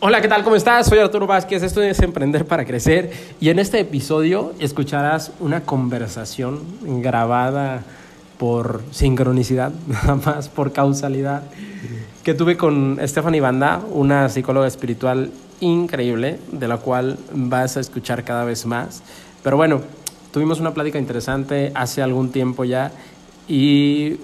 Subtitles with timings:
[0.00, 0.44] Hola, ¿qué tal?
[0.44, 0.86] ¿Cómo estás?
[0.86, 3.10] Soy Arturo Vázquez, esto es Emprender para Crecer
[3.40, 6.60] y en este episodio escucharás una conversación
[7.02, 7.82] grabada
[8.38, 11.42] por sincronicidad, nada más por causalidad,
[12.22, 18.22] que tuve con Stephanie Banda, una psicóloga espiritual increíble, de la cual vas a escuchar
[18.22, 19.02] cada vez más.
[19.42, 19.80] Pero bueno,
[20.30, 22.92] tuvimos una plática interesante hace algún tiempo ya
[23.48, 24.18] y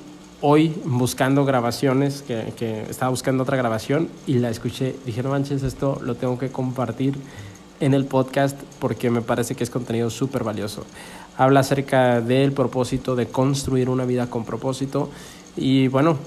[0.47, 4.95] hoy buscando grabaciones, que, estaba buscando otra grabación y la escuché.
[5.07, 7.15] Dije, no manches, esto lo tengo que compartir
[7.81, 10.85] en el podcast porque me parece que es contenido súper valioso.
[11.39, 15.09] Habla acerca del propósito de construir una vida con propósito
[15.57, 16.19] y bueno,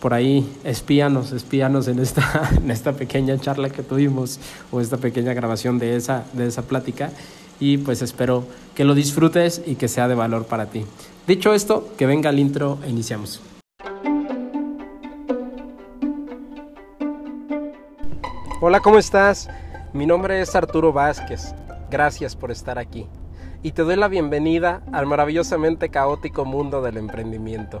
[0.00, 4.40] por ahí espíanos, espíanos en esta, en esta pequeña charla que tuvimos
[4.72, 7.12] o esta pequeña grabación de esa, de esa plática
[7.60, 8.42] y pues espero
[8.74, 10.84] que lo disfrutes y que sea de valor para ti.
[11.28, 13.40] Dicho esto, que venga el intro e iniciamos.
[18.62, 19.48] Hola, ¿cómo estás?
[19.94, 21.54] Mi nombre es Arturo Vázquez.
[21.90, 23.08] Gracias por estar aquí.
[23.62, 27.80] Y te doy la bienvenida al maravillosamente caótico mundo del emprendimiento.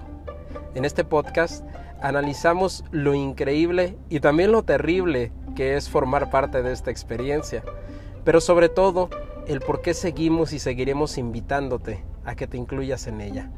[0.74, 1.66] En este podcast
[2.00, 7.62] analizamos lo increíble y también lo terrible que es formar parte de esta experiencia,
[8.24, 9.10] pero sobre todo
[9.48, 13.50] el por qué seguimos y seguiremos invitándote a que te incluyas en ella.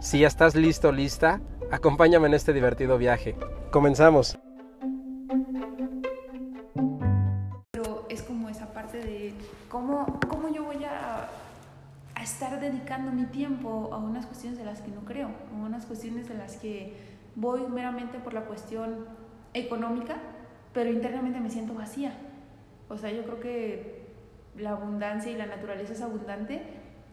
[0.00, 3.36] Si ya estás listo lista, acompáñame en este divertido viaje.
[3.70, 4.38] Comenzamos.
[13.40, 16.94] Tiempo a unas cuestiones de las que no creo, a unas cuestiones de las que
[17.36, 19.06] voy meramente por la cuestión
[19.54, 20.16] económica,
[20.74, 22.12] pero internamente me siento vacía.
[22.90, 24.10] O sea, yo creo que
[24.58, 26.60] la abundancia y la naturaleza es abundante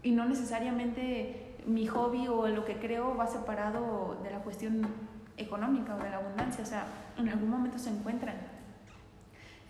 [0.04, 4.86] y no necesariamente mi hobby o lo que creo va separado de la cuestión
[5.38, 8.36] económica o de la abundancia, o sea, en algún momento se encuentran.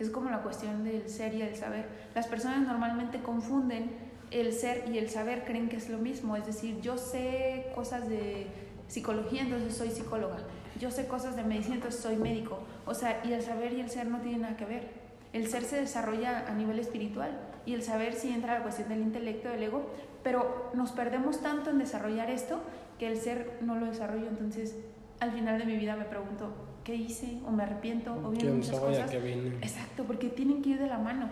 [0.00, 1.86] Es como la cuestión del ser y el saber.
[2.16, 6.36] Las personas normalmente confunden el ser y el saber creen que es lo mismo.
[6.36, 8.46] Es decir, yo sé cosas de
[8.86, 10.38] psicología, entonces soy psicóloga.
[10.78, 12.60] Yo sé cosas de medicina, entonces soy médico.
[12.86, 14.88] O sea, y el saber y el ser no tienen nada que ver.
[15.32, 18.88] El ser se desarrolla a nivel espiritual y el saber sí entra a la cuestión
[18.88, 19.90] del intelecto, del ego,
[20.22, 22.60] pero nos perdemos tanto en desarrollar esto
[22.98, 24.26] que el ser no lo desarrollo.
[24.26, 24.76] Entonces,
[25.20, 26.52] al final de mi vida me pregunto,
[26.84, 27.40] ¿qué hice?
[27.46, 28.14] ¿O me arrepiento?
[28.24, 29.12] ¿O vienen muchas cosas?
[29.12, 31.28] Exacto, porque tienen que ir de la mano.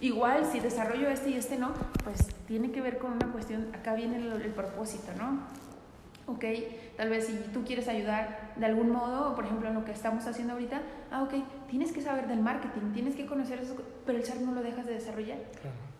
[0.00, 1.72] Igual, si desarrollo este y este no,
[2.04, 5.40] pues tiene que ver con una cuestión, acá viene el, el, propósito, ¿no?
[6.32, 6.44] Ok,
[6.96, 10.26] tal vez si tú quieres ayudar de algún modo, por ejemplo en lo que estamos
[10.26, 11.34] haciendo ahorita, ah, ok,
[11.68, 13.74] tienes que saber del marketing, tienes que conocer eso,
[14.06, 15.38] pero el ser no lo dejas de desarrollar.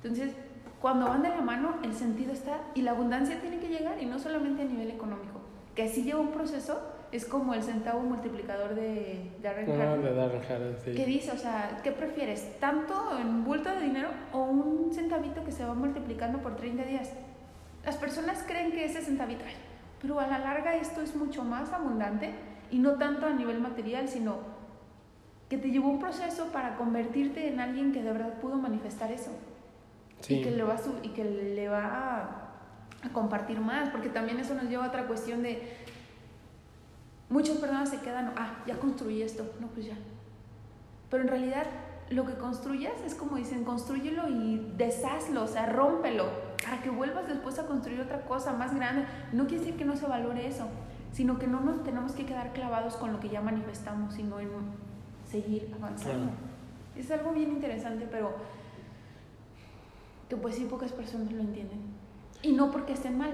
[0.02, 0.32] Entonces,
[0.80, 4.06] cuando van de la mano, el sentido está y la abundancia tiene que llegar y
[4.06, 5.40] no solamente a nivel económico,
[5.74, 10.76] que sí lleva un proceso, es como el centavo multiplicador de Darren ah, de Darren
[10.84, 10.92] sí.
[10.94, 11.32] ¿Qué dice?
[11.32, 12.58] O sea, ¿qué prefieres?
[12.60, 17.12] ¿Tanto en bulto de dinero o un centavito que se va multiplicando por 30 días?
[17.84, 19.44] Las personas creen que ese centavito,
[20.02, 22.32] pero a la larga esto es mucho más abundante
[22.70, 24.36] y no tanto a nivel material, sino
[25.48, 29.30] que te llevó un proceso para convertirte en alguien que de verdad pudo manifestar eso.
[30.20, 30.34] Sí.
[30.34, 34.38] Y que le va, a, y que le va a, a compartir más, porque también
[34.38, 35.62] eso nos lleva a otra cuestión de
[37.30, 39.96] Muchas personas se quedan, ah, ya construí esto, no, pues ya.
[41.10, 41.66] Pero en realidad
[42.10, 46.26] lo que construyas es como dicen, construyelo y deshazlo, o sea, rómpelo,
[46.64, 49.06] para que vuelvas después a construir otra cosa más grande.
[49.32, 50.68] No quiere decir que no se valore eso,
[51.12, 54.48] sino que no nos tenemos que quedar clavados con lo que ya manifestamos, sino en
[55.30, 56.32] seguir avanzando.
[56.96, 58.34] Es algo bien interesante, pero
[60.28, 61.80] que pues sí pocas personas lo entienden.
[62.42, 63.32] Y no porque estén mal,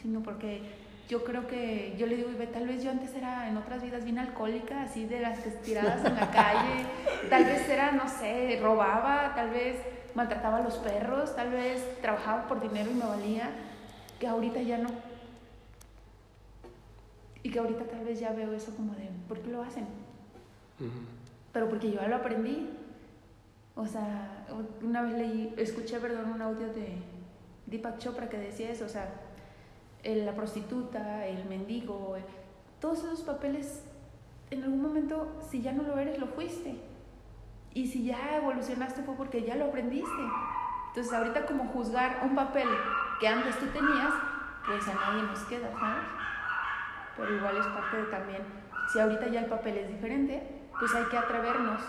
[0.00, 0.62] sino porque
[1.08, 4.18] yo creo que, yo le digo, tal vez yo antes era en otras vidas bien
[4.18, 6.84] alcohólica, así de las tiradas en la calle,
[7.30, 9.78] tal vez era, no sé, robaba, tal vez
[10.14, 13.50] maltrataba a los perros, tal vez trabajaba por dinero y me valía,
[14.20, 14.90] que ahorita ya no.
[17.42, 19.86] Y que ahorita tal vez ya veo eso como de, ¿por qué lo hacen?
[21.52, 22.68] Pero porque yo ya lo aprendí.
[23.76, 24.44] O sea,
[24.82, 26.96] una vez leí, escuché, perdón, un audio de
[27.66, 29.08] Deepak Chopra que decía eso, o sea,
[30.16, 32.16] la prostituta, el mendigo,
[32.80, 33.84] todos esos papeles,
[34.50, 36.80] en algún momento, si ya no lo eres, lo fuiste.
[37.74, 40.22] Y si ya evolucionaste fue porque ya lo aprendiste.
[40.88, 42.68] Entonces, ahorita como juzgar un papel
[43.20, 44.12] que antes tú tenías,
[44.66, 46.06] pues a nadie nos queda, ¿sabes?
[47.16, 48.42] Pero igual es parte de también,
[48.92, 51.82] si ahorita ya el papel es diferente, pues hay que atrevernos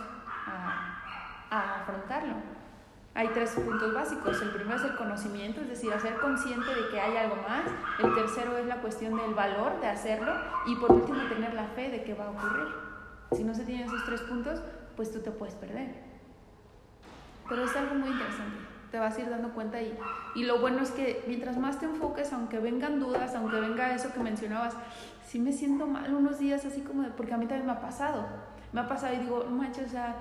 [0.47, 1.01] a,
[1.49, 2.58] a afrontarlo
[3.15, 4.41] hay tres puntos básicos.
[4.41, 7.63] El primero es el conocimiento, es decir, hacer consciente de que hay algo más.
[7.99, 10.31] El tercero es la cuestión del valor de hacerlo.
[10.67, 12.67] Y por último, tener la fe de que va a ocurrir.
[13.31, 14.61] Si no se tienen esos tres puntos,
[14.95, 15.95] pues tú te puedes perder.
[17.47, 18.57] pero es algo muy interesante.
[18.91, 19.97] Te vas a ir dando cuenta y,
[20.35, 24.11] y lo bueno es que mientras más te enfoques, aunque vengan dudas, aunque venga eso
[24.13, 24.75] que mencionabas,
[25.27, 27.81] sí me siento mal unos días así como de, porque a mí también me ha
[27.81, 28.25] pasado.
[28.71, 30.15] Me ha pasado y digo, manches, o sea,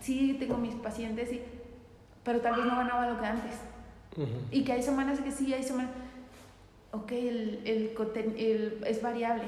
[0.00, 1.42] sí tengo mis pacientes, y,
[2.24, 3.54] pero tal vez no ganaba lo que antes.
[4.50, 5.90] Y que hay semanas que sí, hay semanas,
[6.90, 7.94] ok, el, el,
[8.36, 9.44] el, es variable,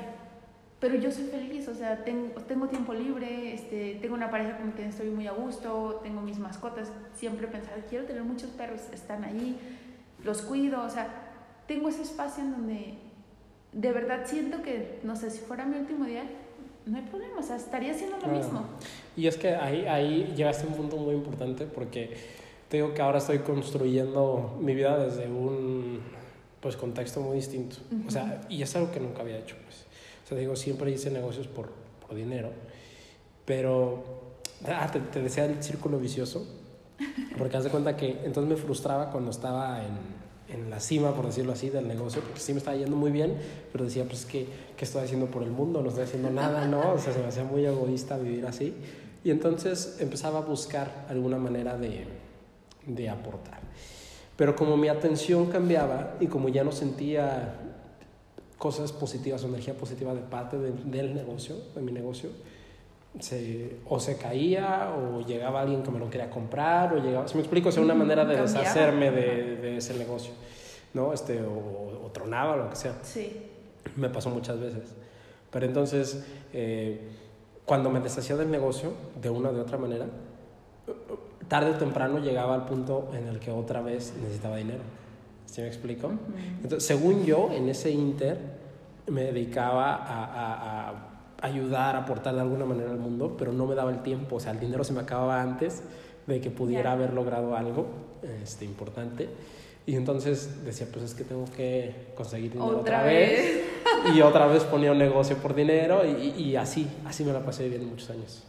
[0.81, 4.73] pero yo soy feliz, o sea, tengo, tengo tiempo libre, este, tengo una pareja con
[4.73, 8.81] quien estoy muy a gusto, tengo mis mascotas, siempre he pensado, quiero tener muchos perros,
[8.93, 9.59] están ahí,
[10.25, 11.09] los cuido, o sea,
[11.67, 12.95] tengo ese espacio en donde
[13.73, 16.25] de verdad siento que, no sé, si fuera mi último día,
[16.87, 18.65] no hay problema, o sea, estaría haciendo lo mismo.
[19.17, 22.15] Y es que ahí, ahí llegaste a un punto muy importante porque
[22.75, 26.01] te digo que ahora estoy construyendo mi vida desde un
[26.59, 27.77] pues contexto muy distinto.
[28.05, 29.55] O sea, y es algo que nunca había hecho.
[29.65, 29.85] Pues.
[30.25, 31.71] O sea, digo, siempre hice negocios por,
[32.05, 32.51] por dinero,
[33.45, 34.03] pero
[34.67, 36.45] ah, te, te, decía el círculo vicioso,
[37.39, 41.27] porque haz de cuenta que entonces me frustraba cuando estaba en, en, la cima, por
[41.27, 43.37] decirlo así, del negocio, porque sí me estaba yendo muy bien,
[43.71, 45.81] pero decía, pues, ¿qué, ¿qué estoy haciendo por el mundo?
[45.81, 46.95] No estoy haciendo nada, ¿no?
[46.95, 48.75] O sea, se me hacía muy egoísta vivir así.
[49.23, 52.05] Y entonces empezaba a buscar alguna manera de,
[52.87, 53.61] de aportar.
[54.37, 57.55] Pero como mi atención cambiaba y como ya no sentía
[58.59, 62.31] cosas positivas o energía positiva de parte del negocio, de mi negocio,
[63.21, 67.35] se, o se caía o llegaba alguien que me lo quería comprar o llegaba, si
[67.37, 70.33] me explico, es una manera de deshacerme de, de, ese negocio,
[70.95, 71.13] ¿no?
[71.13, 72.99] Este, o, o, tronaba o lo que sea.
[73.03, 73.37] Sí.
[73.97, 74.95] Me pasó muchas veces.
[75.51, 77.01] Pero entonces, eh,
[77.65, 80.07] cuando me deshacía del negocio, de una o de otra manera,
[81.49, 84.83] tarde o temprano llegaba al punto en el que otra vez necesitaba dinero.
[85.47, 86.11] ¿Sí me explico?
[86.63, 88.39] Entonces, según yo, en ese inter
[89.07, 90.95] me dedicaba a, a, a,
[91.43, 94.37] ayudar, a aportar de alguna manera al mundo, pero no me daba el tiempo.
[94.37, 95.83] O sea, el dinero se me acababa antes
[96.27, 97.87] de que pudiera haber logrado algo
[98.43, 99.29] este, importante.
[99.87, 103.63] Y entonces decía, pues es que tengo que conseguir dinero otra, vez.
[104.15, 107.65] y otra vez ponía un negocio por dinero y, y, así, así me la pasé
[107.65, 108.43] viviendo muchos años.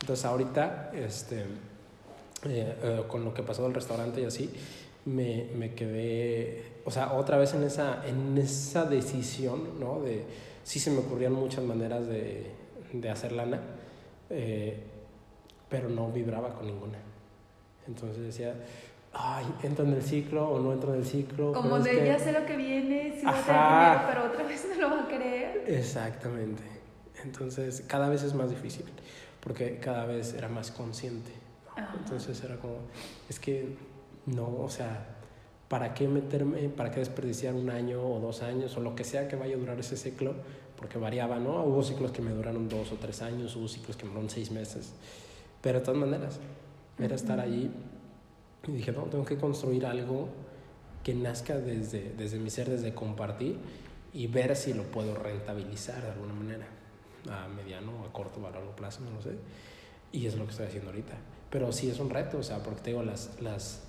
[0.00, 1.44] Entonces ahorita, este,
[2.44, 4.50] eh, eh, con lo que pasó del restaurante y así,
[5.06, 10.00] me, me, quedé, o sea, otra vez en esa, en esa decisión, ¿no?
[10.00, 10.24] De,
[10.62, 12.50] sí se me ocurrían muchas maneras de,
[12.92, 13.60] de hacer lana,
[14.30, 14.82] eh,
[15.68, 16.98] pero no vibraba con ninguna.
[17.86, 18.54] Entonces decía,
[19.12, 21.52] ay, entro en el ciclo o no entro en el ciclo.
[21.52, 22.06] Como de que...
[22.06, 24.96] ya sé lo que viene, sí va a tener dinero, pero otra vez no lo
[24.96, 25.64] va a creer.
[25.68, 26.62] Exactamente.
[27.22, 28.84] Entonces, cada vez es más difícil,
[29.40, 31.30] porque cada vez era más consciente.
[31.76, 32.76] Entonces era como,
[33.28, 33.76] es que
[34.26, 35.16] no, o sea,
[35.68, 39.28] ¿para qué meterme, para qué desperdiciar un año o dos años o lo que sea
[39.28, 40.34] que vaya a durar ese ciclo?
[40.76, 41.62] Porque variaba, ¿no?
[41.64, 44.50] Hubo ciclos que me duraron dos o tres años, hubo ciclos que me duraron seis
[44.50, 44.94] meses.
[45.62, 46.38] Pero de todas maneras,
[46.98, 47.70] era estar allí
[48.66, 50.28] y dije, no, tengo que construir algo
[51.02, 53.58] que nazca desde, desde mi ser, desde compartir
[54.12, 56.66] y ver si lo puedo rentabilizar de alguna manera,
[57.30, 59.36] a mediano, a corto a largo plazo, no lo sé.
[60.10, 61.16] Y es lo que estoy haciendo ahorita.
[61.56, 63.80] Pero sí es un reto, o sea, porque tengo las, las,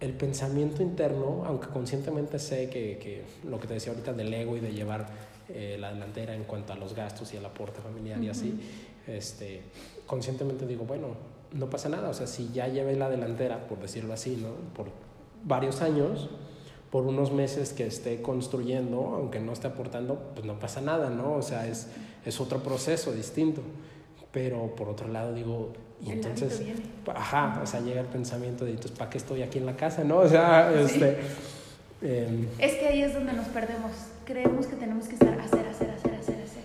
[0.00, 4.56] el pensamiento interno, aunque conscientemente sé que, que, lo que te decía ahorita del ego
[4.56, 5.06] y de llevar
[5.48, 8.58] eh, la delantera en cuanto a los gastos y el aporte familiar y así,
[9.06, 9.62] este,
[10.04, 11.10] conscientemente digo, bueno,
[11.52, 14.48] no pasa nada, o sea, si ya llevé la delantera, por decirlo así, ¿no?
[14.74, 14.88] Por
[15.44, 16.28] varios años,
[16.90, 21.34] por unos meses que esté construyendo, aunque no esté aportando, pues no pasa nada, ¿no?
[21.34, 21.86] O sea, es,
[22.26, 23.62] es otro proceso distinto.
[24.32, 25.72] Pero por otro lado digo,
[26.04, 26.82] y el entonces, viene.
[27.14, 30.02] ajá, o sea, llega el pensamiento de, entonces, ¿para qué estoy aquí en la casa,
[30.02, 30.18] no?
[30.18, 31.18] O sea, este...
[32.04, 33.92] Eh, es que ahí es donde nos perdemos.
[34.24, 36.62] Creemos que tenemos que estar hacer, hacer, hacer, hacer, hacer.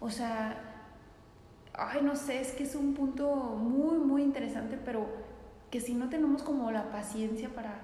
[0.00, 0.58] O sea,
[1.74, 5.06] ay, no sé, es que es un punto muy, muy interesante, pero
[5.70, 7.80] que si no tenemos como la paciencia para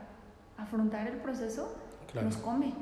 [0.56, 1.72] afrontar el proceso,
[2.10, 2.28] claro.
[2.28, 2.72] nos come.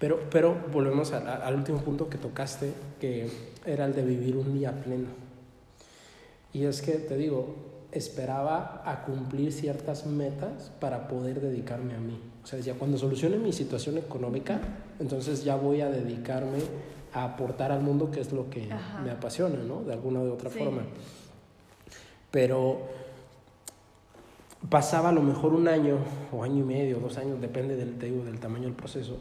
[0.00, 3.30] Pero, pero volvemos a, a, al último punto que tocaste, que
[3.64, 5.08] era el de vivir un día pleno.
[6.52, 7.54] Y es que, te digo,
[7.92, 12.20] esperaba a cumplir ciertas metas para poder dedicarme a mí.
[12.42, 14.60] O sea, decía, cuando solucione mi situación económica,
[14.98, 16.58] entonces ya voy a dedicarme
[17.12, 19.00] a aportar al mundo, que es lo que Ajá.
[19.00, 19.82] me apasiona, ¿no?
[19.82, 20.58] De alguna u otra sí.
[20.58, 20.82] forma.
[22.30, 22.82] Pero
[24.68, 25.98] pasaba a lo mejor un año,
[26.32, 29.18] o año y medio, dos años, depende del, te digo, del tamaño del proceso,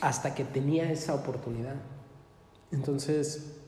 [0.00, 1.76] hasta que tenía esa oportunidad.
[2.72, 3.59] Entonces,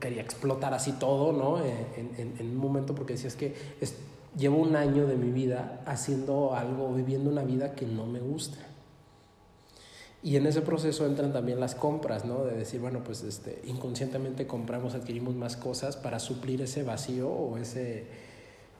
[0.00, 1.58] quería explotar así todo, ¿no?
[1.64, 3.94] En, en, en un momento porque decía, es que es,
[4.36, 8.58] llevo un año de mi vida haciendo algo, viviendo una vida que no me gusta.
[10.22, 12.44] Y en ese proceso entran también las compras, ¿no?
[12.44, 17.58] De decir, bueno, pues este, inconscientemente compramos, adquirimos más cosas para suplir ese vacío o
[17.58, 18.06] ese,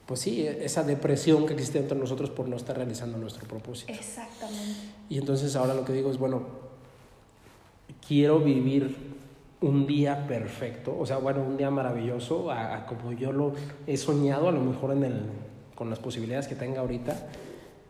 [0.06, 3.92] pues sí, esa depresión que existe entre nosotros por no estar realizando nuestro propósito.
[3.92, 4.80] Exactamente.
[5.08, 6.42] Y entonces ahora lo que digo es, bueno,
[8.06, 9.15] quiero vivir
[9.66, 12.48] un día perfecto, o sea, bueno, un día maravilloso,
[12.88, 13.52] como yo lo
[13.86, 15.22] he soñado, a lo mejor en el,
[15.74, 17.28] con las posibilidades que tenga ahorita,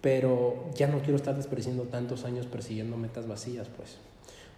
[0.00, 3.98] pero ya no quiero estar desperdiciando tantos años persiguiendo metas vacías, pues,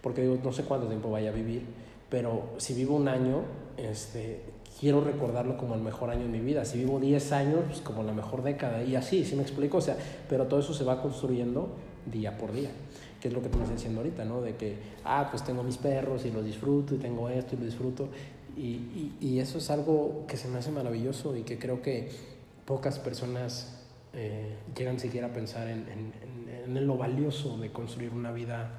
[0.01, 1.63] porque digo, no sé cuánto tiempo vaya a vivir,
[2.09, 3.43] pero si vivo un año,
[3.77, 4.43] este,
[4.81, 6.65] quiero recordarlo como el mejor año de mi vida.
[6.65, 8.83] Si vivo 10 años, pues como la mejor década.
[8.83, 9.79] Y así, ¿sí me explico?
[9.79, 9.97] O sea,
[10.29, 11.69] pero todo eso se va construyendo
[12.07, 12.71] día por día.
[13.21, 14.41] Que es lo que tú me estás diciendo ahorita, ¿no?
[14.41, 17.65] De que, ah, pues tengo mis perros y los disfruto y tengo esto y lo
[17.65, 18.09] disfruto.
[18.57, 22.11] Y, y, y eso es algo que se me hace maravilloso y que creo que
[22.65, 28.33] pocas personas eh, llegan siquiera a pensar en, en, en lo valioso de construir una
[28.33, 28.71] vida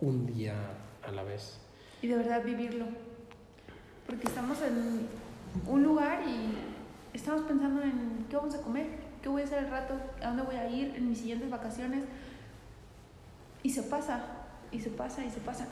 [0.00, 0.54] un día
[1.02, 1.58] a la vez.
[2.02, 2.86] Y de verdad vivirlo
[4.06, 5.06] porque estamos en
[5.66, 8.86] un lugar y estamos pensando en qué vamos a comer,
[9.22, 12.04] qué voy a hacer el rato, a dónde voy a ir en mis siguientes vacaciones.
[13.64, 14.22] Y se pasa,
[14.70, 15.62] y se pasa, y se pasa.